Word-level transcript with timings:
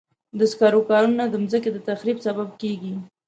د 0.39 0.41
سکرو 0.51 0.81
کانونه 0.89 1.23
د 1.27 1.35
مځکې 1.43 1.69
د 1.73 1.77
تخریب 1.87 2.17
سبب 2.27 2.49
کېږي. 2.61 2.93